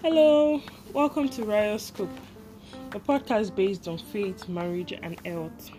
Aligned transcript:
Hello, 0.00 0.62
welcome 0.92 1.28
to 1.30 1.44
Rioscope, 1.44 2.08
a 2.92 3.00
podcast 3.00 3.56
based 3.56 3.88
on 3.88 3.98
faith, 3.98 4.48
marriage, 4.48 4.92
and 4.92 5.18
health. 5.26 5.72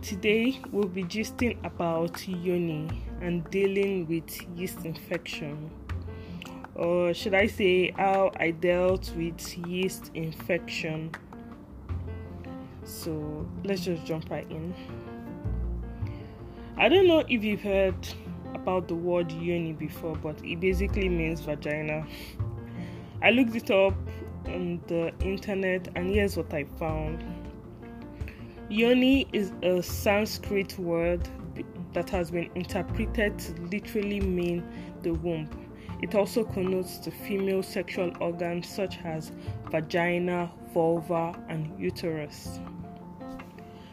Today, 0.00 0.58
we'll 0.72 0.88
be 0.88 1.04
gisting 1.04 1.62
about 1.62 2.26
yoni 2.26 2.88
and 3.20 3.48
dealing 3.50 4.08
with 4.08 4.24
yeast 4.56 4.86
infection. 4.86 5.70
Or 6.74 7.12
should 7.12 7.34
I 7.34 7.46
say, 7.46 7.90
how 7.90 8.32
I 8.40 8.52
dealt 8.52 9.12
with 9.14 9.58
yeast 9.68 10.10
infection. 10.14 11.10
So, 12.84 13.46
let's 13.64 13.82
just 13.82 14.06
jump 14.06 14.30
right 14.30 14.50
in. 14.50 14.74
I 16.78 16.88
don't 16.88 17.06
know 17.06 17.22
if 17.28 17.44
you've 17.44 17.60
heard 17.60 18.08
about 18.54 18.88
the 18.88 18.94
word 18.94 19.30
yoni 19.30 19.74
before, 19.74 20.16
but 20.16 20.42
it 20.42 20.58
basically 20.58 21.10
means 21.10 21.40
vagina. 21.40 22.06
I 23.22 23.30
looked 23.30 23.54
it 23.54 23.70
up 23.70 23.94
on 24.46 24.80
the 24.86 25.12
internet, 25.20 25.88
and 25.94 26.08
here's 26.08 26.36
what 26.36 26.52
I 26.54 26.64
found. 26.78 27.22
Yoni 28.70 29.26
is 29.32 29.52
a 29.62 29.82
Sanskrit 29.82 30.78
word 30.78 31.28
that 31.92 32.08
has 32.10 32.30
been 32.30 32.50
interpreted 32.54 33.38
to 33.38 33.52
literally 33.62 34.20
mean 34.20 34.66
the 35.02 35.12
womb. 35.12 35.48
It 36.02 36.14
also 36.14 36.44
connotes 36.44 36.98
the 36.98 37.10
female 37.10 37.62
sexual 37.62 38.10
organs 38.20 38.68
such 38.68 38.98
as 39.04 39.32
vagina, 39.70 40.50
vulva, 40.72 41.38
and 41.48 41.78
uterus. 41.78 42.58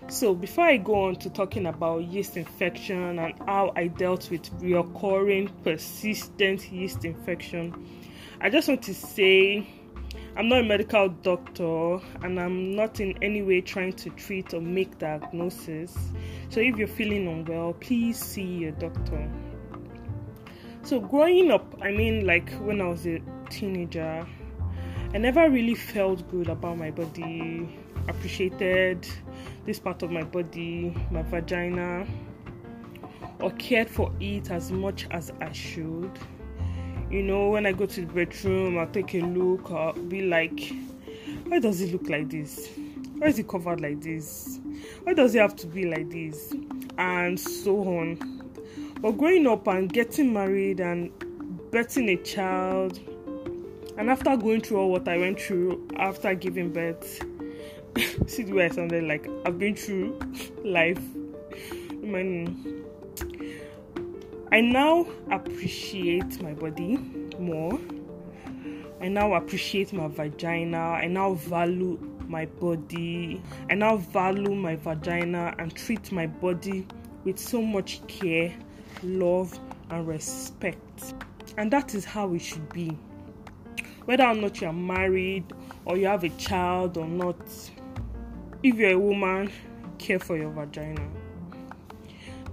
So, 0.10 0.34
before 0.34 0.64
I 0.64 0.78
go 0.78 1.08
on 1.08 1.18
to 1.18 1.30
talking 1.30 1.66
about 1.66 2.06
yeast 2.06 2.38
infection 2.38 3.20
and 3.20 3.34
how 3.46 3.74
I 3.76 3.88
dealt 3.88 4.32
with 4.32 4.50
recurring 4.62 5.50
persistent 5.66 6.72
yeast 6.72 7.04
infection, 7.04 7.74
I 8.40 8.52
just 8.52 8.68
want 8.68 8.84
to 8.84 8.94
say 8.94 9.68
I'm 10.36 10.48
not 10.48 10.60
a 10.60 10.64
medical 10.64 11.10
doctor 11.10 12.00
and 12.22 12.40
I'm 12.40 12.76
not 12.76 13.00
in 13.00 13.18
any 13.24 13.42
way 13.42 13.62
trying 13.62 13.94
to 13.94 14.12
treat 14.12 14.54
or 14.54 14.62
make 14.62 15.00
diagnosis. 15.00 15.98
So 16.50 16.60
if 16.60 16.78
you're 16.78 16.88
feeling 16.88 17.28
unwell, 17.28 17.74
please 17.74 18.20
see 18.20 18.44
your 18.44 18.74
doctor. 18.74 19.28
So 20.84 21.00
growing 21.00 21.50
up, 21.50 21.76
I 21.82 21.90
mean 21.90 22.28
like 22.28 22.52
when 22.60 22.80
I 22.80 22.90
was 22.90 23.08
a 23.08 23.20
teenager, 23.50 24.28
I 25.16 25.18
never 25.18 25.50
really 25.50 25.74
felt 25.74 26.30
good 26.30 26.48
about 26.48 26.78
my 26.78 26.92
body, 26.92 27.68
appreciated 28.08 29.08
this 29.66 29.80
part 29.80 30.04
of 30.04 30.12
my 30.12 30.24
body, 30.24 30.96
my 31.10 31.24
vagina, 31.24 32.06
or 33.40 33.50
cared 33.54 33.90
for 33.90 34.14
it 34.20 34.52
as 34.52 34.72
much 34.72 35.08
as 35.10 35.32
I 35.42 35.52
should 35.52 36.20
you 37.10 37.24
know, 37.24 37.50
when 37.50 37.66
I 37.66 37.72
go 37.72 37.86
to 37.86 38.02
the 38.02 38.08
bedroom, 38.08 38.78
I'll 38.78 38.88
take 38.88 39.14
a 39.16 39.22
look, 39.22 39.72
I'll 39.72 39.94
be 39.94 40.24
like, 40.24 40.74
why 41.46 41.60
does 41.60 41.80
it 41.82 41.92
look 41.94 42.10
like 42.10 42.30
this? 42.30 42.70
Why 43.18 43.28
is 43.28 43.40
it 43.40 43.48
covered 43.48 43.80
like 43.80 44.02
this? 44.02 44.60
Why 45.04 45.14
does 45.14 45.34
it 45.34 45.40
have 45.40 45.56
to 45.58 45.68
be 45.68 45.86
like 45.86 46.10
this? 46.10 46.54
And 46.98 47.40
so 47.40 47.80
on. 47.80 48.18
But 49.02 49.12
growing 49.12 49.48
up 49.48 49.68
and 49.68 49.92
getting 49.92 50.34
married 50.34 50.80
and 50.82 51.12
birthing 51.72 52.12
a 52.12 52.24
child, 52.24 53.00
and 53.98 54.10
after 54.10 54.36
going 54.36 54.62
through 54.62 54.78
all 54.78 54.92
what 54.92 55.08
I 55.08 55.18
went 55.18 55.40
through 55.40 55.88
after 55.96 56.36
giving 56.36 56.74
birth, 56.74 57.24
see 58.28 58.44
the 58.44 58.54
way 58.54 58.66
I 58.66 58.70
sounded 58.70 59.06
like 59.06 59.28
I've 59.46 59.58
been 59.58 59.76
through 59.76 60.20
life. 60.64 61.02
I 61.90 62.06
mean, 62.06 62.77
I 64.50 64.62
now 64.62 65.06
appreciate 65.30 66.42
my 66.42 66.54
body 66.54 66.96
more. 67.38 67.78
I 69.02 69.10
now 69.10 69.34
appreciate 69.34 69.92
my 69.92 70.08
vagina. 70.08 70.78
I 70.78 71.08
now 71.08 71.34
value 71.34 72.00
my 72.30 72.46
body. 72.46 73.42
I 73.70 73.76
now 73.76 73.98
value 73.98 74.56
my 74.56 74.78
vagina 74.78 75.54
and 75.60 75.76
treat 75.76 76.14
my 76.14 76.28
body 76.28 76.88
with 77.26 77.38
so 77.38 77.62
much 77.62 78.00
care, 78.08 78.56
love, 79.04 79.60
and 79.90 80.08
respect. 80.08 81.14
And 81.58 81.70
that 81.74 81.94
is 81.94 82.06
how 82.06 82.34
it 82.34 82.40
should 82.40 82.72
be. 82.72 82.98
Whether 84.06 84.24
or 84.24 84.34
not 84.34 84.62
you 84.62 84.68
are 84.68 84.74
married 84.74 85.52
or 85.84 85.98
you 85.98 86.06
have 86.06 86.24
a 86.24 86.30
child 86.30 86.98
or 86.98 87.06
not, 87.06 87.38
if 88.64 88.78
you're 88.78 88.92
a 88.92 89.00
woman, 89.00 89.52
care 89.98 90.20
for 90.20 90.38
your 90.38 90.52
vagina 90.52 91.06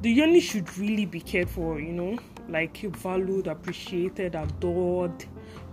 the 0.05 0.11
yoni 0.11 0.39
should 0.39 0.77
really 0.77 1.07
be 1.07 1.19
cared 1.19 1.49
for, 1.49 1.81
you 1.81 1.91
know, 1.91 2.19
like 2.51 2.77
valued, 2.77 3.47
appreciated, 3.47 4.35
adored, 4.35 5.25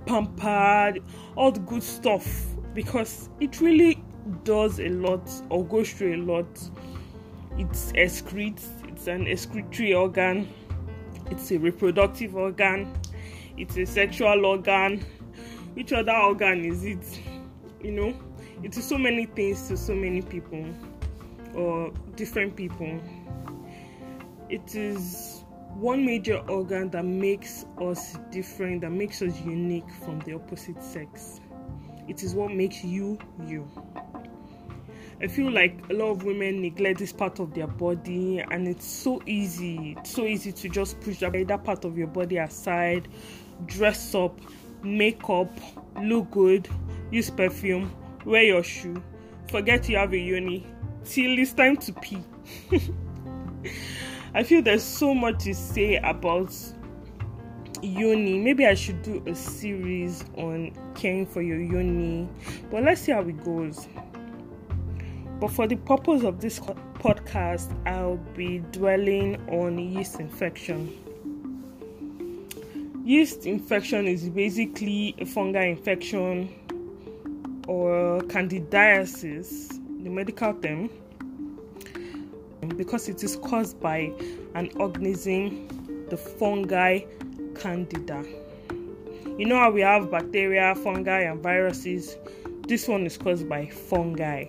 pampered, 0.06 1.04
all 1.36 1.52
the 1.52 1.60
good 1.60 1.84
stuff 1.84 2.46
because 2.74 3.28
it 3.42 3.60
really 3.60 4.02
does 4.46 4.80
a 4.80 4.88
lot 4.88 5.30
or 5.50 5.66
goes 5.66 5.92
through 5.92 6.16
a 6.16 6.22
lot. 6.24 6.48
It's 7.58 7.92
excretes, 7.92 8.70
it's 8.88 9.08
an 9.08 9.28
excretory 9.28 9.94
organ, 9.94 10.48
it's 11.30 11.52
a 11.52 11.58
reproductive 11.58 12.34
organ, 12.34 12.98
it's 13.58 13.76
a 13.76 13.86
sexual 13.86 14.46
organ. 14.46 15.04
Which 15.74 15.92
other 15.92 16.16
organ 16.16 16.64
is 16.64 16.86
it? 16.86 17.20
You 17.84 17.92
know, 17.92 18.14
it 18.64 18.78
is 18.78 18.88
so 18.88 18.98
many 18.98 19.26
things 19.26 19.68
to 19.68 19.76
so 19.76 19.94
many 19.94 20.22
people 20.22 20.66
or 21.54 21.92
different 22.16 22.56
people 22.56 23.02
it 24.52 24.76
is 24.76 25.46
one 25.76 26.06
major 26.06 26.40
organ 26.50 26.90
that 26.90 27.06
makes 27.06 27.66
us 27.80 28.18
different, 28.32 28.82
that 28.82 28.92
makes 28.92 29.22
us 29.22 29.40
unique 29.42 29.90
from 30.04 30.20
the 30.20 30.34
opposite 30.34 30.84
sex. 30.84 31.40
It 32.10 32.22
is 32.22 32.36
what 32.36 32.52
makes 32.52 32.84
you 32.84 33.18
you. 33.48 33.66
I 35.22 35.28
feel 35.28 35.52
like 35.52 35.80
a 35.90 35.94
lot 35.94 36.10
of 36.10 36.24
women 36.26 36.62
neglect 36.62 37.00
this 37.00 37.14
part 37.14 37.40
of 37.40 37.54
their 37.54 37.68
body, 37.68 38.40
and 38.40 38.68
it's 38.68 38.86
so 38.86 39.22
easy. 39.26 39.96
It's 39.98 40.12
so 40.12 40.26
easy 40.26 40.52
to 40.52 40.68
just 40.68 41.00
push 41.00 41.20
that, 41.20 41.62
part 41.64 41.86
of 41.86 41.98
your 41.98 42.08
body 42.08 42.38
aside, 42.38 43.08
dress 43.68 44.14
up, 44.14 44.38
make 44.84 45.30
up, 45.30 45.56
look 46.02 46.30
good, 46.32 46.68
use 47.10 47.30
perfume, 47.30 47.96
wear 48.26 48.44
your 48.44 48.64
shoe, 48.64 49.02
forget 49.50 49.88
you 49.88 49.96
have 49.96 50.12
a 50.12 50.18
yoni 50.18 50.66
till 51.06 51.38
it's 51.40 51.54
time 51.54 51.78
to 51.78 51.94
pee. 51.94 52.24
I 54.34 54.44
feel 54.44 54.62
there's 54.62 54.84
so 54.84 55.14
much 55.14 55.44
to 55.44 55.54
say 55.54 55.98
about 55.98 56.56
yoni. 57.82 58.40
Maybe 58.40 58.66
I 58.66 58.76
should 58.76 59.02
do 59.02 59.22
a 59.28 59.36
series 59.36 60.24
on 60.38 60.72
caring 60.96 61.26
for 61.26 61.42
your 61.42 61.60
yoni, 61.60 62.30
but 62.70 62.84
let's 62.84 63.02
see 63.02 63.12
how 63.12 63.22
it 63.22 63.44
goes. 63.44 63.90
But 65.42 65.52
for 65.52 65.68
the 65.68 65.76
purpose 65.76 66.24
of 66.24 66.40
this 66.40 66.60
podcast, 66.60 67.76
I'll 67.86 68.18
be 68.38 68.60
dwelling 68.72 69.36
on 69.50 69.78
yeast 69.78 70.22
infection. 70.22 70.98
Yeast 73.04 73.46
infection 73.46 74.08
is 74.08 74.30
basically 74.30 75.14
a 75.20 75.26
fungal 75.26 75.70
infection 75.70 76.54
or 77.68 78.22
candidiasis, 78.22 79.78
the 80.04 80.10
medical 80.10 80.54
term 80.54 80.90
because 82.78 83.10
it 83.10 83.24
is 83.24 83.36
caused 83.38 83.80
by 83.80 84.12
an 84.56 84.70
organism, 84.78 85.68
the 86.10 86.18
fungi 86.18 87.02
candida. 87.56 88.24
You 89.38 89.46
know 89.46 89.58
how 89.58 89.72
we 89.72 89.82
have 89.82 90.12
bacteria, 90.12 90.76
fungi, 90.76 91.22
and 91.22 91.42
viruses? 91.42 92.18
This 92.68 92.88
one 92.88 93.06
is 93.06 93.18
caused 93.18 93.48
by 93.50 93.68
fungi. 93.68 94.46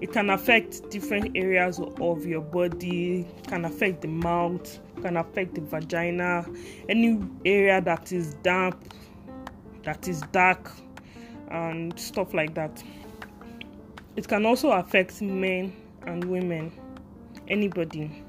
It 0.00 0.12
can 0.12 0.30
affect 0.30 0.90
different 0.90 1.36
areas 1.36 1.80
of 2.00 2.24
your 2.24 2.40
body, 2.40 3.26
can 3.48 3.64
affect 3.64 4.02
the 4.02 4.08
mouth, 4.08 4.78
can 5.02 5.16
affect 5.16 5.56
the 5.56 5.60
vagina, 5.60 6.46
any 6.88 7.20
area 7.44 7.80
that 7.80 8.12
is 8.12 8.34
damp, 8.42 8.94
that 9.82 10.06
is 10.06 10.22
dark, 10.32 10.70
and 11.50 11.98
stuff 11.98 12.32
like 12.32 12.54
that. 12.54 12.82
It 14.16 14.28
can 14.28 14.46
also 14.46 14.70
affect 14.70 15.20
men 15.20 15.72
and 16.02 16.24
women, 16.24 16.72
anybody. 17.48 18.24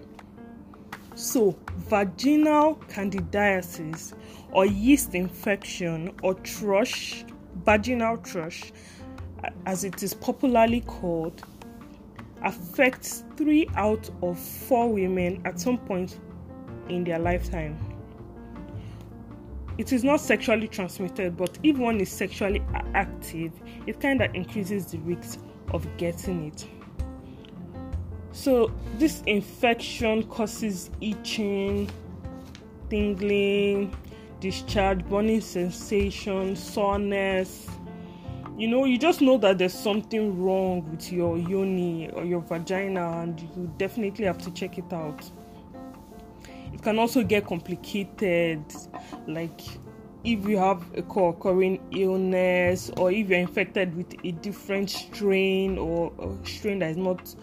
So, 1.16 1.58
vaginal 1.90 2.76
candidiasis 2.88 4.14
or 4.52 4.66
yeast 4.66 5.16
infection 5.16 6.14
or 6.24 6.34
thrush, 6.36 7.26
vaginal 7.66 8.18
thrush, 8.18 8.72
as 9.66 9.84
it 9.84 10.02
is 10.02 10.14
popularly 10.14 10.82
called, 10.82 11.44
affects 12.44 13.24
three 13.36 13.68
out 13.76 14.10
of 14.22 14.40
four 14.40 14.92
women 14.92 15.42
at 15.46 15.60
some 15.60 15.78
point 15.78 16.20
in 16.88 17.04
their 17.04 17.20
lifetime. 17.20 17.78
It 19.78 19.94
is 19.94 20.04
not 20.04 20.20
sexually 20.20 20.68
transmitted, 20.68 21.38
but 21.38 21.58
if 21.64 21.78
one 21.78 22.02
is 22.02 22.12
sexually 22.12 22.62
active, 22.94 23.54
it 23.88 24.00
kind 24.02 24.22
of 24.22 24.34
increases 24.36 24.88
the 24.88 24.98
risk 25.00 25.40
of 25.72 25.88
getting 25.98 26.48
it. 26.48 26.68
So, 28.40 28.72
this 28.98 29.22
infection 29.26 30.24
causes 30.24 30.92
itching, 31.02 31.90
tingling, 32.90 33.94
discharge, 34.40 35.04
burning 35.10 35.42
sensation, 35.42 36.56
soreness. 36.56 37.68
You 38.58 38.70
know, 38.70 38.86
you 38.86 38.98
just 38.98 39.20
know 39.20 39.38
that 39.40 39.58
there's 39.58 39.74
something 39.74 40.42
wrong 40.42 40.90
with 40.90 41.12
your 41.12 41.38
yoni 41.38 42.12
or 42.12 42.24
your 42.24 42.40
vagina, 42.40 43.24
and 43.24 43.42
you 43.42 43.70
definitely 43.78 44.24
have 44.24 44.38
to 44.38 44.52
check 44.52 44.78
it 44.78 44.94
out. 44.94 45.30
It 46.74 46.82
can 46.82 46.98
also 46.98 47.24
get 47.24 47.46
complicated, 47.46 48.64
like 49.28 49.60
if 50.24 50.48
you 50.48 50.58
have 50.58 50.82
a 50.96 51.02
co-occurring 51.02 51.82
illness 51.92 52.90
or 52.96 53.12
if 53.12 53.28
you're 53.28 53.40
infected 53.40 53.94
with 53.98 54.16
a 54.24 54.32
different 54.32 54.90
strain 54.90 55.78
or 55.78 56.14
a 56.20 56.48
strain 56.48 56.80
that 56.80 56.92
is 56.92 56.98
not 56.98 57.36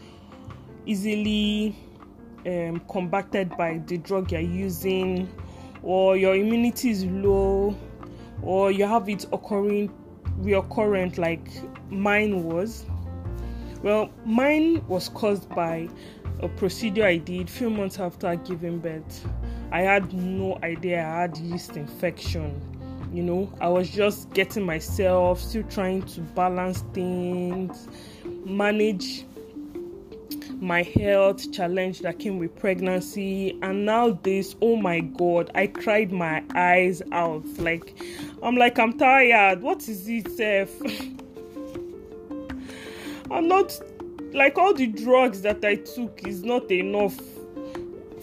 easily 0.87 1.77
um, 2.47 2.81
combated 2.89 3.57
by 3.57 3.79
the 3.87 3.99
drug 3.99 4.33
you're 4.33 4.41
using 4.41 5.29
or 5.83 6.17
your 6.17 6.35
immunity 6.35 6.91
is 6.91 7.05
low 7.07 7.77
or 8.43 8.71
you 8.71 8.87
have 8.87 9.09
it 9.09 9.25
occurring 9.33 9.93
reoccurrent 10.41 11.19
like 11.19 11.49
mine 11.91 12.45
was. 12.45 12.87
Well 13.83 14.11
mine 14.25 14.87
was 14.89 15.09
caused 15.09 15.49
by 15.51 15.89
a 16.41 16.49
procedure 16.49 17.07
i 17.07 17.17
did 17.17 17.49
a 17.49 17.51
few 17.51 17.71
months 17.71 17.99
after 17.99 18.35
giving 18.37 18.79
birth. 18.79 19.27
I 19.73 19.81
had 19.81 20.13
no 20.13 20.59
idea 20.63 20.99
i 21.07 21.21
had 21.23 21.37
yeast 21.39 21.77
infection 21.77 22.61
you 23.13 23.23
know? 23.23 23.53
I 23.61 23.69
was 23.69 23.89
just 23.89 24.31
getting 24.33 24.65
myself 24.65 25.41
still 25.41 25.63
trying 25.65 26.03
to 26.03 26.21
balance 26.21 26.85
things 26.93 27.89
manage 28.45 29.25
my 30.61 30.83
health 30.83 31.53
challenge 31.53 32.01
that 32.01 32.19
came 32.19 32.39
with 32.39 32.55
pregnancy 32.57 33.59
and 33.63 33.85
now 33.85 34.11
this 34.23 34.57
oh 34.63 34.77
my 34.77 35.01
god 35.01 35.51
i 35.55 35.67
cried 35.67 36.11
my 36.11 36.43
eyes 36.55 37.03
out. 37.13 37.45
Like 37.59 37.95
i'm 38.43 38.57
like 38.57 38.79
i'm 38.79 38.99
tired. 38.99 39.61
What 39.61 39.87
is 39.89 40.09
it 40.09 40.31
Seth? 40.31 40.81
i'm 43.31 43.49
not 43.49 43.79
like 44.33 44.57
all 44.57 44.73
the 44.73 44.87
drugs 44.87 45.43
that 45.43 45.65
i 45.65 45.75
took 45.75 46.27
is 46.27 46.43
not 46.43 46.71
enough 46.71 47.19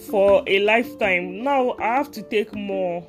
for 0.08 0.42
a 0.46 0.58
lifetime. 0.60 1.44
Now 1.44 1.76
i 1.78 1.96
have 1.96 2.10
to 2.12 2.22
take 2.22 2.54
more. 2.54 3.06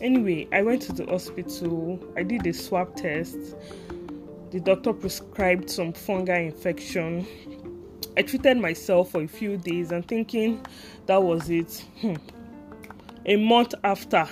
Anyway 0.00 0.46
i 0.52 0.62
went 0.62 0.82
to 0.82 0.92
the 0.92 1.06
hospital. 1.06 1.98
I 2.16 2.22
did 2.22 2.46
a 2.46 2.52
swab 2.52 2.94
test. 2.96 3.56
The 4.52 4.60
doctor 4.60 4.92
prescribed 4.92 5.68
some 5.68 5.92
fungal 5.92 6.46
infection 6.46 7.26
I 8.16 8.22
treated 8.22 8.56
myself 8.56 9.10
for 9.10 9.22
a 9.22 9.26
few 9.26 9.58
days 9.58 9.92
and 9.92 10.06
thinking 10.06 10.64
that 11.04 11.22
was 11.22 11.50
it. 11.50 11.84
Hmm. 12.00 12.14
A 13.26 13.36
month 13.36 13.74
after, 13.84 14.26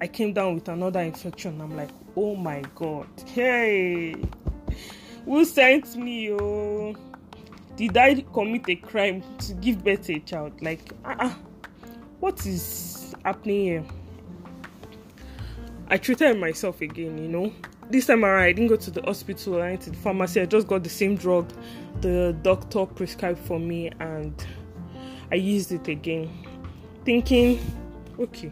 I 0.00 0.06
came 0.08 0.32
down 0.32 0.56
with 0.56 0.68
another 0.68 1.00
infection. 1.00 1.60
I'm 1.60 1.74
like, 1.74 1.88
oh 2.16 2.36
my 2.36 2.62
god, 2.74 3.06
hey, 3.26 4.14
who 5.24 5.44
sent 5.44 5.96
me? 5.96 6.32
Oh, 6.32 6.94
did 7.76 7.96
I 7.96 8.20
commit 8.32 8.68
a 8.68 8.76
crime 8.76 9.22
to 9.38 9.54
give 9.54 9.82
birth 9.82 10.02
to 10.06 10.16
a 10.16 10.20
child? 10.20 10.60
Like, 10.60 10.92
uh-uh. 11.04 11.32
what 12.18 12.44
is 12.44 13.14
happening 13.24 13.64
here? 13.64 13.84
I 15.88 15.96
treated 15.96 16.38
myself 16.38 16.80
again, 16.82 17.16
you 17.16 17.28
know 17.28 17.52
this 17.90 18.06
time 18.06 18.24
around, 18.24 18.42
I 18.42 18.52
didn't 18.52 18.68
go 18.68 18.76
to 18.76 18.90
the 18.90 19.02
hospital. 19.02 19.58
Went 19.58 19.82
to 19.82 19.90
the 19.90 19.96
pharmacy. 19.96 20.40
I 20.40 20.46
just 20.46 20.66
got 20.66 20.82
the 20.84 20.90
same 20.90 21.16
drug 21.16 21.52
the 22.00 22.36
doctor 22.42 22.86
prescribed 22.86 23.40
for 23.40 23.58
me, 23.58 23.90
and 24.00 24.34
I 25.30 25.34
used 25.34 25.72
it 25.72 25.88
again, 25.88 26.30
thinking, 27.04 27.60
okay, 28.18 28.50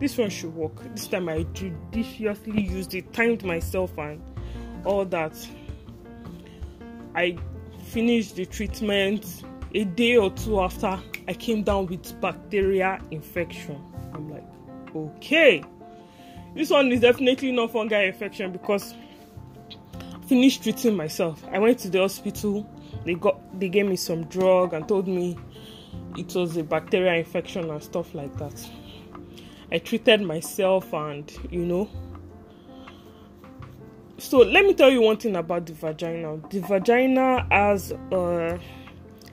this 0.00 0.16
one 0.16 0.30
should 0.30 0.54
work. 0.54 0.82
This 0.94 1.06
time 1.06 1.28
I 1.28 1.44
judiciously 1.52 2.62
used 2.62 2.94
it, 2.94 3.12
timed 3.12 3.44
myself, 3.44 3.96
and 3.98 4.20
all 4.84 5.04
that. 5.06 5.34
I 7.14 7.36
finished 7.84 8.36
the 8.36 8.46
treatment 8.46 9.44
a 9.74 9.84
day 9.84 10.16
or 10.16 10.30
two 10.30 10.60
after. 10.60 10.98
I 11.26 11.34
came 11.34 11.62
down 11.62 11.86
with 11.86 12.18
bacteria 12.20 13.00
infection. 13.10 13.80
I'm 14.14 14.30
like, 14.30 14.44
okay 14.94 15.62
this 16.54 16.70
one 16.70 16.90
is 16.92 17.00
definitely 17.00 17.52
not 17.52 17.72
fungal 17.72 18.06
infection 18.06 18.52
because 18.52 18.94
I 20.02 20.26
finished 20.26 20.62
treating 20.62 20.96
myself. 20.96 21.44
I 21.52 21.58
went 21.58 21.78
to 21.80 21.90
the 21.90 22.00
hospital. 22.00 22.68
They 23.04 23.14
got 23.14 23.58
they 23.58 23.68
gave 23.68 23.86
me 23.86 23.96
some 23.96 24.24
drug 24.24 24.72
and 24.72 24.86
told 24.88 25.08
me 25.08 25.36
it 26.16 26.34
was 26.34 26.56
a 26.56 26.62
bacterial 26.62 27.14
infection 27.14 27.70
and 27.70 27.82
stuff 27.82 28.14
like 28.14 28.36
that. 28.38 28.68
I 29.70 29.78
treated 29.78 30.22
myself 30.22 30.92
and 30.92 31.30
you 31.50 31.64
know. 31.64 31.88
So 34.18 34.38
let 34.38 34.64
me 34.64 34.74
tell 34.74 34.90
you 34.90 35.02
one 35.02 35.16
thing 35.16 35.36
about 35.36 35.66
the 35.66 35.74
vagina. 35.74 36.38
The 36.50 36.60
vagina 36.60 37.46
has 37.50 37.92
a 38.10 38.58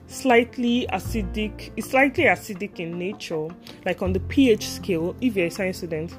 slightly 0.08 0.86
acidic 0.92 1.72
it's 1.76 1.90
slightly 1.90 2.24
acidic 2.24 2.78
in 2.78 2.96
nature 2.96 3.48
like 3.84 4.02
on 4.02 4.12
the 4.12 4.20
ph 4.20 4.68
scale 4.68 5.16
if 5.20 5.34
you're 5.34 5.46
a 5.46 5.50
science 5.50 5.78
student 5.78 6.16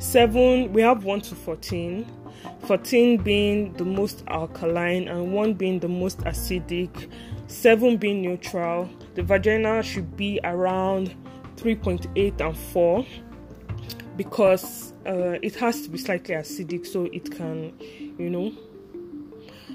7 0.00 0.72
we 0.72 0.82
have 0.82 1.04
1 1.04 1.20
to 1.20 1.34
14 1.34 2.06
14 2.66 3.18
being 3.18 3.72
the 3.74 3.84
most 3.84 4.22
alkaline 4.28 5.08
and 5.08 5.32
1 5.32 5.54
being 5.54 5.78
the 5.80 5.88
most 5.88 6.18
acidic. 6.20 7.10
7 7.48 7.96
being 7.96 8.22
neutral. 8.22 8.88
The 9.14 9.22
vagina 9.22 9.82
should 9.82 10.16
be 10.16 10.40
around 10.44 11.14
3.8 11.56 12.40
and 12.40 12.56
4 12.56 13.06
because 14.16 14.92
uh, 15.06 15.38
it 15.42 15.56
has 15.56 15.82
to 15.82 15.90
be 15.90 15.98
slightly 15.98 16.34
acidic 16.34 16.86
so 16.86 17.04
it 17.06 17.30
can 17.30 17.72
you 18.18 18.28
know 18.28 18.52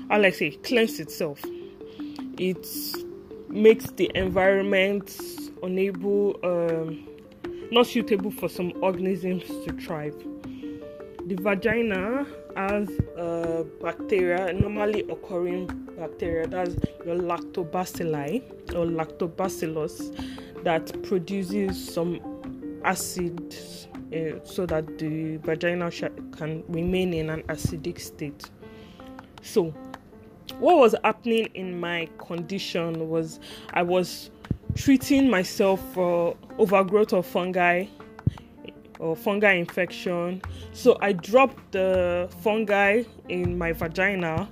I 0.10 0.18
like 0.18 0.36
say 0.36 0.52
cleanse 0.52 1.00
itself. 1.00 1.44
It 2.38 2.68
makes 3.50 3.86
the 3.92 4.12
environment 4.14 5.20
unable 5.64 6.40
um, 6.44 7.08
not 7.72 7.88
suitable 7.88 8.32
for 8.32 8.50
some 8.50 8.74
organisms 8.82 9.44
to 9.66 9.74
thrive. 9.74 10.16
The 11.28 11.36
vagina 11.36 12.26
has 12.56 12.90
uh, 13.18 13.64
bacteria, 13.82 14.54
normally 14.54 15.02
occurring 15.10 15.68
bacteria, 15.98 16.48
that's 16.48 16.76
your 17.06 17.16
lactobacilli 17.16 18.44
or 18.76 18.86
lactobacillus, 18.86 20.16
that 20.64 21.02
produces 21.04 21.94
some 21.94 22.20
acid 22.84 23.56
uh, 24.14 24.44
so 24.44 24.66
that 24.66 24.98
the 25.00 25.38
vagina 25.38 25.90
sh- 25.90 26.04
can 26.32 26.64
remain 26.68 27.14
in 27.14 27.30
an 27.30 27.42
acidic 27.44 28.00
state. 28.00 28.50
So, 29.42 29.74
what 30.60 30.78
was 30.78 30.96
happening 31.04 31.50
in 31.56 31.80
my 31.80 32.08
condition 32.20 33.10
was 33.10 33.40
I 33.74 33.82
was 33.82 34.30
treating 34.76 35.30
myself 35.30 35.82
for 35.94 36.36
overgrowth 36.58 37.14
of 37.14 37.26
fungi 37.26 37.86
or 39.00 39.16
fungal 39.16 39.58
infection. 39.58 40.42
So 40.74 40.98
I 41.02 41.14
dropped 41.14 41.72
the 41.72 42.30
fungi 42.42 43.04
in 43.30 43.58
my 43.58 43.72
vagina, 43.74 44.50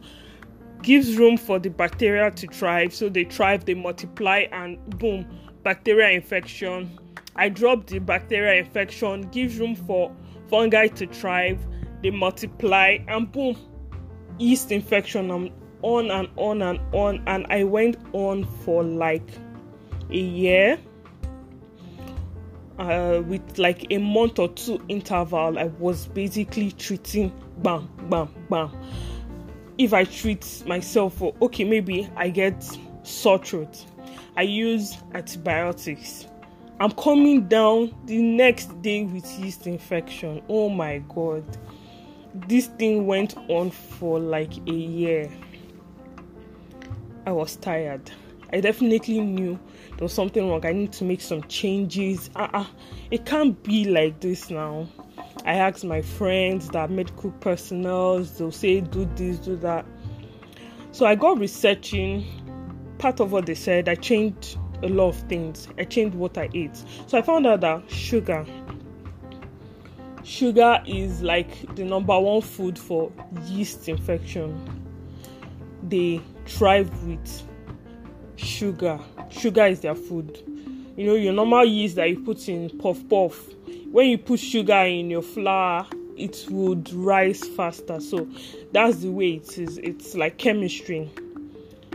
gives 0.81 1.17
room 1.17 1.37
for 1.37 1.59
the 1.59 1.69
bacteria 1.69 2.31
to 2.31 2.47
thrive. 2.47 2.93
So 2.93 3.09
they 3.09 3.25
thrive, 3.25 3.65
they 3.65 3.73
multiply, 3.73 4.47
and 4.51 4.77
boom, 4.97 5.25
bacteria 5.63 6.09
infection. 6.09 6.99
I 7.35 7.49
drop 7.49 7.87
the 7.87 7.99
bacteria 7.99 8.59
infection, 8.61 9.21
gives 9.29 9.57
room 9.59 9.75
for 9.75 10.13
fungi 10.49 10.87
to 10.87 11.07
thrive, 11.07 11.59
they 12.01 12.11
multiply, 12.11 12.97
and 13.07 13.31
boom, 13.31 13.57
yeast 14.39 14.71
infection. 14.71 15.31
I'm 15.31 15.51
on 15.81 16.11
and 16.11 16.29
on 16.37 16.61
and 16.61 16.79
on, 16.93 17.23
and 17.27 17.45
I 17.49 17.63
went 17.63 17.97
on 18.13 18.45
for 18.63 18.83
like 18.83 19.27
a 20.13 20.17
year 20.17 20.79
uh, 22.79 23.21
with 23.27 23.57
like 23.57 23.85
a 23.89 23.97
month 23.97 24.39
or 24.39 24.49
two 24.49 24.81
interval 24.87 25.57
i 25.59 25.65
was 25.79 26.07
basically 26.07 26.71
treating 26.71 27.31
bam 27.59 27.89
bam 28.09 28.33
bam. 28.49 28.71
If 29.77 29.93
i 29.93 30.03
treat 30.03 30.63
myself 30.67 31.15
for 31.15 31.33
okay 31.41 31.63
maybe 31.63 32.09
i 32.15 32.29
get 32.29 32.63
sore 33.03 33.37
throat. 33.37 33.85
I 34.35 34.43
use 34.43 34.97
antibiotics. 35.13 36.25
I'm 36.79 36.91
coming 36.91 37.47
down 37.47 37.93
the 38.05 38.21
next 38.21 38.81
day 38.81 39.03
with 39.03 39.29
yeast 39.39 39.67
infection. 39.67 40.41
Oh 40.49 40.69
my 40.69 40.99
god. 41.09 41.43
This 42.47 42.67
thing 42.67 43.05
went 43.05 43.37
on 43.47 43.69
for 43.69 44.19
like 44.19 44.57
a 44.67 44.73
year. 44.73 45.29
I 47.25 47.31
was 47.31 47.55
tired. 47.57 48.09
I 48.51 48.59
definitely 48.59 49.21
knew 49.21 49.59
there 49.97 50.05
was 50.05 50.13
something 50.13 50.49
wrong. 50.49 50.65
I 50.65 50.71
need 50.73 50.91
to 50.93 51.03
make 51.03 51.21
some 51.21 51.43
changes. 51.43 52.29
Uh-uh. 52.35 52.65
It 53.11 53.25
can't 53.25 53.61
be 53.63 53.85
like 53.85 54.19
this 54.19 54.49
now. 54.49 54.87
I 55.45 55.55
asked 55.55 55.85
my 55.85 56.01
friends 56.01 56.69
that 56.69 56.89
medical 56.89 57.31
personnel, 57.31 58.23
they'll 58.23 58.51
say 58.51 58.81
do 58.81 59.05
this, 59.15 59.37
do 59.39 59.55
that. 59.57 59.85
So 60.91 61.05
I 61.05 61.15
got 61.15 61.39
researching. 61.39 62.25
Part 62.97 63.19
of 63.19 63.31
what 63.31 63.45
they 63.45 63.55
said, 63.55 63.89
I 63.89 63.95
changed 63.95 64.57
a 64.81 64.87
lot 64.87 65.09
of 65.09 65.17
things. 65.29 65.67
I 65.77 65.83
changed 65.83 66.15
what 66.15 66.37
I 66.37 66.49
ate. 66.53 66.75
So 67.07 67.17
I 67.17 67.21
found 67.21 67.45
out 67.45 67.61
that 67.61 67.89
sugar, 67.89 68.45
sugar 70.23 70.81
is 70.85 71.21
like 71.21 71.75
the 71.75 71.83
number 71.83 72.17
one 72.19 72.41
food 72.41 72.79
for 72.79 73.11
yeast 73.45 73.89
infection. 73.89 74.57
They 75.87 76.21
thrive 76.45 76.89
with 77.03 77.43
sugar. 78.35 78.99
Sugar 79.33 79.65
is 79.65 79.81
their 79.81 79.95
food. 79.95 80.37
You 80.95 81.07
know, 81.07 81.15
your 81.15 81.33
normal 81.33 81.65
yeast 81.65 81.95
that 81.95 82.09
you 82.09 82.19
put 82.19 82.47
in 82.47 82.69
puff 82.77 83.07
puff, 83.09 83.49
when 83.91 84.07
you 84.09 84.17
put 84.17 84.39
sugar 84.39 84.73
in 84.73 85.09
your 85.09 85.21
flour, 85.21 85.87
it 86.17 86.45
would 86.49 86.91
rise 86.93 87.43
faster. 87.49 87.99
So 87.99 88.27
that's 88.71 88.97
the 88.97 89.09
way 89.09 89.33
it 89.33 89.57
is. 89.57 89.77
It's 89.79 90.15
like 90.15 90.37
chemistry 90.37 91.11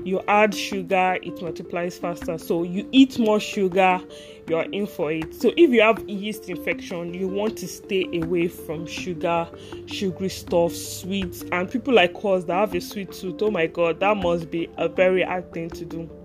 you 0.04 0.22
add 0.26 0.54
sugar, 0.54 1.18
it 1.22 1.40
multiplies 1.42 1.98
faster. 1.98 2.38
So 2.38 2.62
you 2.62 2.88
eat 2.92 3.18
more 3.18 3.40
sugar, 3.40 4.00
you're 4.48 4.62
in 4.62 4.86
for 4.86 5.12
it. 5.12 5.34
So 5.34 5.52
if 5.56 5.70
you 5.70 5.82
have 5.82 6.08
yeast 6.08 6.48
infection, 6.48 7.14
you 7.14 7.28
want 7.28 7.58
to 7.58 7.68
stay 7.68 8.08
away 8.14 8.48
from 8.48 8.86
sugar, 8.86 9.48
sugary 9.86 10.30
stuff, 10.30 10.72
sweets, 10.72 11.44
and 11.52 11.70
people 11.70 11.94
like 11.94 12.14
us 12.24 12.44
that 12.44 12.54
have 12.54 12.74
a 12.74 12.80
sweet 12.80 13.12
tooth. 13.12 13.42
Oh 13.42 13.50
my 13.50 13.66
god, 13.66 14.00
that 14.00 14.16
must 14.16 14.50
be 14.50 14.68
a 14.76 14.88
very 14.88 15.22
hard 15.22 15.52
thing 15.52 15.70
to 15.70 15.84
do. 15.84 16.17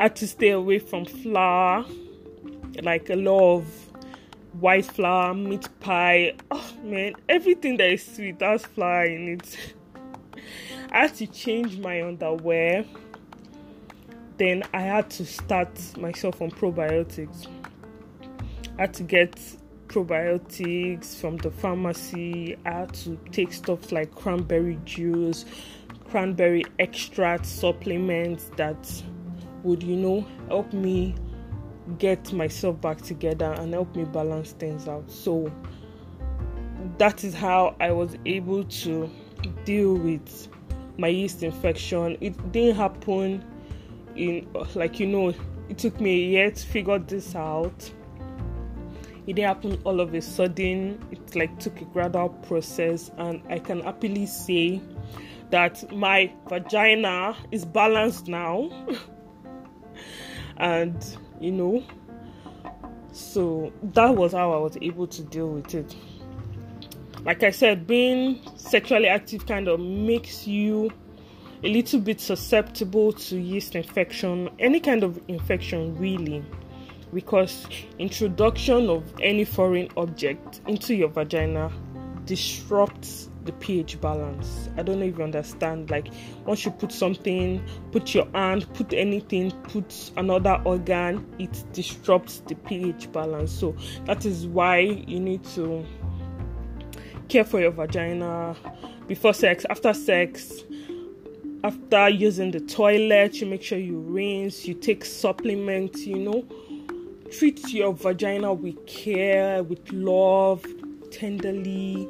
Had 0.00 0.16
to 0.16 0.26
stay 0.26 0.48
away 0.48 0.78
from 0.78 1.04
flour, 1.04 1.84
like 2.82 3.10
a 3.10 3.16
lot 3.16 3.58
of 3.58 3.64
white 4.58 4.86
flour, 4.86 5.34
meat 5.34 5.68
pie. 5.80 6.36
Oh 6.50 6.72
man, 6.82 7.16
everything 7.28 7.76
that 7.76 7.90
is 7.90 8.06
sweet 8.06 8.40
has 8.40 8.64
flour 8.64 9.04
in 9.04 9.28
it. 9.28 9.74
I 10.90 11.00
had 11.00 11.14
to 11.16 11.26
change 11.26 11.76
my 11.76 12.02
underwear. 12.02 12.86
Then 14.38 14.62
I 14.72 14.80
had 14.80 15.10
to 15.10 15.26
start 15.26 15.68
myself 15.98 16.40
on 16.40 16.50
probiotics. 16.50 17.46
I 18.78 18.80
had 18.80 18.94
to 18.94 19.02
get 19.02 19.38
probiotics 19.88 21.14
from 21.16 21.36
the 21.36 21.50
pharmacy. 21.50 22.56
I 22.64 22.70
had 22.70 22.94
to 22.94 23.18
take 23.32 23.52
stuff 23.52 23.92
like 23.92 24.14
cranberry 24.14 24.78
juice, 24.86 25.44
cranberry 26.08 26.64
extract 26.78 27.44
supplements 27.44 28.50
that 28.56 29.02
would, 29.62 29.82
you 29.82 29.96
know, 29.96 30.26
help 30.48 30.72
me 30.72 31.14
get 31.98 32.32
myself 32.32 32.80
back 32.80 33.00
together 33.00 33.52
and 33.52 33.72
help 33.72 33.94
me 33.96 34.04
balance 34.04 34.52
things 34.52 34.88
out. 34.88 35.10
So 35.10 35.52
that 36.98 37.24
is 37.24 37.34
how 37.34 37.74
I 37.80 37.92
was 37.92 38.16
able 38.26 38.64
to 38.64 39.10
deal 39.64 39.94
with 39.94 40.48
my 40.98 41.08
yeast 41.08 41.42
infection. 41.42 42.16
It 42.20 42.52
didn't 42.52 42.76
happen 42.76 43.44
in 44.16 44.46
like 44.74 45.00
you 45.00 45.06
know, 45.06 45.34
it 45.68 45.78
took 45.78 46.00
me 46.00 46.12
a 46.12 46.28
year 46.28 46.50
to 46.50 46.66
figure 46.66 46.98
this 46.98 47.34
out. 47.34 47.90
It 49.26 49.34
didn't 49.34 49.48
happen 49.48 49.80
all 49.84 50.00
of 50.00 50.14
a 50.14 50.20
sudden. 50.20 51.04
It 51.10 51.36
like 51.36 51.58
took 51.58 51.80
a 51.80 51.84
gradual 51.84 52.30
process, 52.30 53.10
and 53.18 53.42
I 53.48 53.58
can 53.58 53.80
happily 53.80 54.26
say 54.26 54.80
that 55.50 55.90
my 55.92 56.32
vagina 56.48 57.36
is 57.50 57.64
balanced 57.64 58.28
now. 58.28 58.70
and 60.60 61.16
you 61.40 61.50
know, 61.50 61.82
so 63.12 63.72
that 63.82 64.14
was 64.14 64.32
how 64.32 64.52
I 64.52 64.58
was 64.58 64.76
able 64.80 65.06
to 65.08 65.22
deal 65.22 65.48
with 65.48 65.74
it. 65.74 65.96
Like 67.24 67.42
I 67.42 67.50
said, 67.50 67.86
being 67.86 68.40
sexually 68.56 69.08
active 69.08 69.46
kind 69.46 69.68
of 69.68 69.80
makes 69.80 70.46
you 70.46 70.90
a 71.64 71.68
little 71.68 72.00
bit 72.00 72.20
susceptible 72.20 73.12
to 73.12 73.38
yeast 73.38 73.74
infection, 73.74 74.50
any 74.58 74.80
kind 74.80 75.02
of 75.02 75.20
infection, 75.28 75.96
really, 75.96 76.44
because 77.12 77.66
introduction 77.98 78.88
of 78.90 79.02
any 79.22 79.44
foreign 79.44 79.88
object 79.96 80.60
into 80.66 80.94
your 80.94 81.08
vagina 81.08 81.70
disrupts 82.26 83.29
the 83.44 83.52
pH 83.52 84.00
balance. 84.00 84.68
I 84.76 84.82
don't 84.82 85.00
know 85.00 85.06
if 85.06 85.18
you 85.18 85.24
understand. 85.24 85.90
Like, 85.90 86.08
once 86.44 86.64
you 86.64 86.70
put 86.70 86.92
something, 86.92 87.62
put 87.92 88.14
your 88.14 88.28
hand, 88.32 88.72
put 88.74 88.92
anything, 88.92 89.50
put 89.62 90.10
another 90.16 90.60
organ, 90.64 91.26
it 91.38 91.64
disrupts 91.72 92.40
the 92.46 92.54
pH 92.54 93.12
balance. 93.12 93.52
So, 93.52 93.74
that 94.04 94.24
is 94.24 94.46
why 94.46 94.80
you 94.80 95.20
need 95.20 95.44
to 95.54 95.84
care 97.28 97.44
for 97.44 97.60
your 97.60 97.70
vagina 97.70 98.56
before 99.06 99.32
sex, 99.32 99.64
after 99.70 99.94
sex, 99.94 100.64
after 101.64 102.08
using 102.08 102.50
the 102.50 102.60
toilet. 102.60 103.40
You 103.40 103.46
make 103.46 103.62
sure 103.62 103.78
you 103.78 103.98
rinse, 103.98 104.66
you 104.66 104.74
take 104.74 105.04
supplements, 105.04 106.06
you 106.06 106.18
know. 106.18 106.46
Treat 107.30 107.72
your 107.72 107.94
vagina 107.94 108.52
with 108.52 108.84
care, 108.86 109.62
with 109.62 109.92
love, 109.92 110.66
tenderly. 111.12 112.08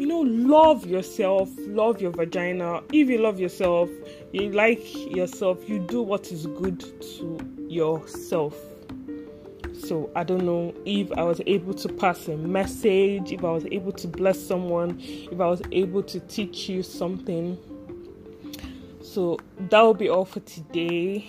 You 0.00 0.06
know, 0.06 0.20
love 0.20 0.86
yourself, 0.86 1.50
love 1.58 2.00
your 2.00 2.10
vagina. 2.10 2.82
If 2.90 3.10
you 3.10 3.18
love 3.18 3.38
yourself, 3.38 3.90
you 4.32 4.50
like 4.50 4.80
yourself, 5.14 5.68
you 5.68 5.78
do 5.78 6.00
what 6.00 6.32
is 6.32 6.46
good 6.46 6.80
to 6.80 7.38
yourself. 7.68 8.56
So 9.78 10.10
I 10.16 10.24
don't 10.24 10.46
know 10.46 10.72
if 10.86 11.12
I 11.12 11.22
was 11.22 11.42
able 11.46 11.74
to 11.74 11.88
pass 11.90 12.28
a 12.28 12.36
message, 12.38 13.30
if 13.30 13.44
I 13.44 13.50
was 13.50 13.66
able 13.66 13.92
to 13.92 14.08
bless 14.08 14.42
someone, 14.42 14.98
if 15.00 15.38
I 15.38 15.46
was 15.46 15.60
able 15.70 16.02
to 16.04 16.18
teach 16.20 16.66
you 16.70 16.82
something. 16.82 17.58
So 19.02 19.36
that 19.68 19.82
will 19.82 19.92
be 19.92 20.08
all 20.08 20.24
for 20.24 20.40
today. 20.40 21.28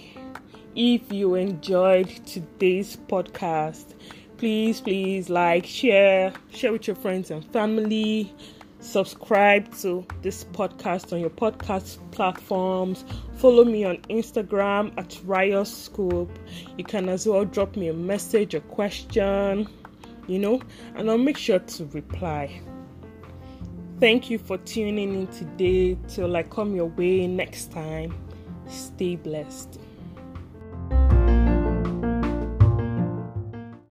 If 0.77 1.11
you 1.11 1.35
enjoyed 1.35 2.07
today's 2.25 2.95
podcast, 2.95 3.95
please, 4.37 4.79
please 4.79 5.29
like, 5.29 5.65
share, 5.65 6.31
share 6.53 6.71
with 6.71 6.87
your 6.87 6.95
friends 6.95 7.31
and 7.31 7.43
family 7.51 8.33
subscribe 8.81 9.73
to 9.77 10.05
this 10.21 10.43
podcast 10.43 11.13
on 11.13 11.19
your 11.19 11.29
podcast 11.29 11.99
platforms. 12.11 13.05
Follow 13.37 13.63
me 13.63 13.85
on 13.85 13.97
Instagram 14.09 14.91
at 14.97 15.17
Riot 15.23 15.67
Scoop. 15.67 16.29
You 16.77 16.83
can 16.83 17.07
as 17.07 17.27
well 17.27 17.45
drop 17.45 17.75
me 17.77 17.87
a 17.87 17.93
message, 17.93 18.53
a 18.55 18.59
question, 18.61 19.67
you 20.27 20.39
know, 20.39 20.61
and 20.95 21.09
I'll 21.09 21.17
make 21.17 21.37
sure 21.37 21.59
to 21.59 21.85
reply. 21.85 22.61
Thank 23.99 24.31
you 24.31 24.39
for 24.39 24.57
tuning 24.57 25.13
in 25.13 25.27
today. 25.27 25.95
Till 26.07 26.35
I 26.35 26.43
come 26.43 26.75
your 26.75 26.87
way 26.87 27.27
next 27.27 27.71
time, 27.71 28.15
stay 28.67 29.15
blessed. 29.15 29.79